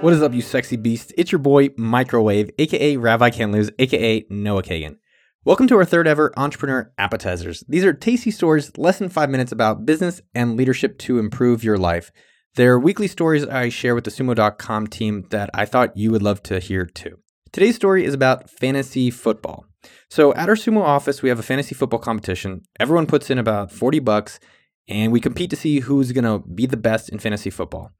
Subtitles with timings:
[0.00, 1.12] What is up, you sexy beast?
[1.18, 4.98] It's your boy Microwave, aka Rav I Can't Lose, aka Noah Kagan.
[5.44, 7.64] Welcome to our third ever Entrepreneur Appetizers.
[7.68, 11.76] These are tasty stories, less than five minutes about business and leadership to improve your
[11.76, 12.12] life.
[12.54, 16.44] They're weekly stories I share with the sumo.com team that I thought you would love
[16.44, 17.18] to hear too.
[17.50, 19.64] Today's story is about fantasy football.
[20.08, 22.62] So at our sumo office, we have a fantasy football competition.
[22.78, 24.38] Everyone puts in about 40 bucks
[24.86, 27.90] and we compete to see who's going to be the best in fantasy football.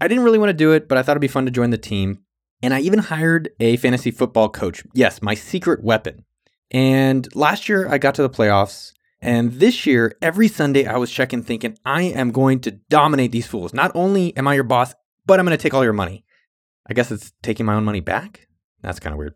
[0.00, 1.70] I didn't really want to do it, but I thought it'd be fun to join
[1.70, 2.20] the team.
[2.62, 4.82] And I even hired a fantasy football coach.
[4.94, 6.24] Yes, my secret weapon.
[6.70, 8.92] And last year I got to the playoffs.
[9.20, 13.46] And this year, every Sunday I was checking thinking, I am going to dominate these
[13.46, 13.72] fools.
[13.72, 16.24] Not only am I your boss, but I'm going to take all your money.
[16.88, 18.46] I guess it's taking my own money back.
[18.82, 19.34] That's kind of weird.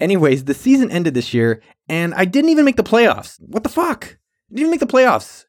[0.00, 3.38] Anyways, the season ended this year and I didn't even make the playoffs.
[3.40, 4.18] What the fuck?
[4.50, 5.46] didn't even make the playoffs.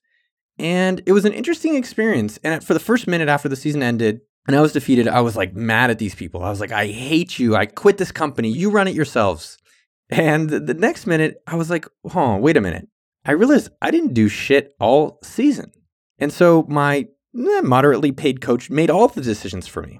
[0.58, 2.40] And it was an interesting experience.
[2.44, 5.08] And for the first minute after the season ended, and I was defeated.
[5.08, 6.44] I was like mad at these people.
[6.44, 7.56] I was like, I hate you.
[7.56, 8.50] I quit this company.
[8.50, 9.58] You run it yourselves.
[10.10, 12.88] And the next minute, I was like, oh, wait a minute.
[13.26, 15.72] I realized I didn't do shit all season.
[16.20, 20.00] And so my eh, moderately paid coach made all the decisions for me.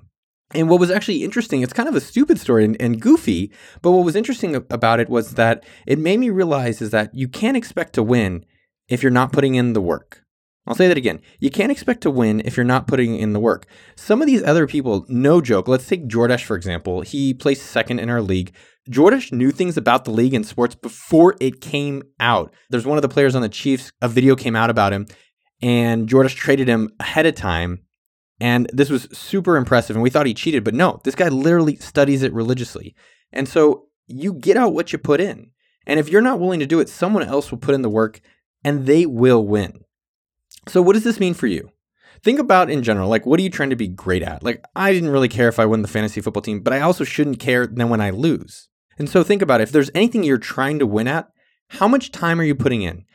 [0.54, 3.92] And what was actually interesting, it's kind of a stupid story and, and, goofy, but
[3.92, 7.58] what was interesting about it was that it made me realize is that you can't
[7.58, 8.46] expect to win
[8.88, 10.24] if you're not putting in the work.
[10.66, 11.22] I'll say that again.
[11.40, 13.66] You can't expect to win if you're not putting in the work.
[13.96, 15.68] Some of these other people, no joke.
[15.68, 17.02] Let's take Jordash, for example.
[17.02, 18.54] He placed second in our league.
[18.90, 22.54] Jordash knew things about the league and sports before it came out.
[22.70, 25.06] There's one of the players on the Chiefs, a video came out about him,
[25.62, 27.82] and Jordash traded him ahead of time.
[28.40, 29.96] And this was super impressive.
[29.96, 32.96] And we thought he cheated, but no, this guy literally studies it religiously.
[33.32, 35.52] And so you get out what you put in.
[35.86, 38.22] And if you're not willing to do it, someone else will put in the work
[38.64, 39.83] and they will win.
[40.68, 41.72] So, what does this mean for you?
[42.22, 44.44] Think about in general, like, what are you trying to be great at?
[44.44, 47.04] Like, I didn't really care if I won the fantasy football team, but I also
[47.04, 48.70] shouldn't care then when I lose.
[48.98, 49.64] And so, think about it.
[49.64, 51.28] if there's anything you're trying to win at,
[51.70, 53.06] how much time are you putting in?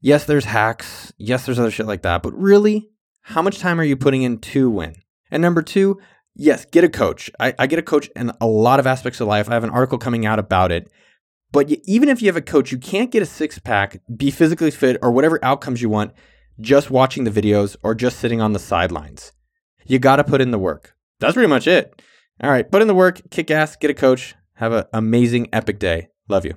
[0.00, 1.12] Yes, there's hacks.
[1.18, 2.22] Yes, there's other shit like that.
[2.22, 2.90] But really,
[3.22, 4.94] how much time are you putting in to win?
[5.30, 5.98] And number two,
[6.34, 7.30] yes, get a coach.
[7.40, 9.48] I, I get a coach in a lot of aspects of life.
[9.48, 10.90] I have an article coming out about it.
[11.52, 14.70] But even if you have a coach, you can't get a six pack, be physically
[14.70, 16.12] fit, or whatever outcomes you want
[16.60, 19.32] just watching the videos or just sitting on the sidelines.
[19.86, 20.94] You got to put in the work.
[21.20, 22.00] That's pretty much it.
[22.42, 25.78] All right, put in the work, kick ass, get a coach, have an amazing, epic
[25.78, 26.08] day.
[26.28, 26.54] Love you.